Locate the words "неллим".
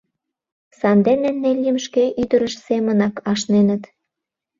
1.41-1.77